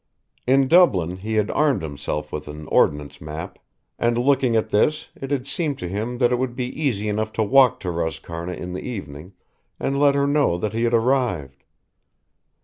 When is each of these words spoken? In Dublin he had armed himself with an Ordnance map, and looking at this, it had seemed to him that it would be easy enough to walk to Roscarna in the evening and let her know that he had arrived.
In 0.47 0.67
Dublin 0.67 1.17
he 1.17 1.35
had 1.35 1.51
armed 1.51 1.83
himself 1.83 2.31
with 2.31 2.47
an 2.47 2.65
Ordnance 2.69 3.21
map, 3.21 3.59
and 3.99 4.17
looking 4.17 4.55
at 4.55 4.71
this, 4.71 5.11
it 5.13 5.29
had 5.29 5.45
seemed 5.45 5.77
to 5.77 5.87
him 5.87 6.17
that 6.17 6.31
it 6.31 6.37
would 6.39 6.55
be 6.55 6.65
easy 6.81 7.07
enough 7.07 7.31
to 7.33 7.43
walk 7.43 7.79
to 7.81 7.89
Roscarna 7.89 8.57
in 8.57 8.73
the 8.73 8.81
evening 8.81 9.33
and 9.79 9.99
let 9.99 10.15
her 10.15 10.25
know 10.25 10.57
that 10.57 10.73
he 10.73 10.85
had 10.85 10.93
arrived. 10.95 11.63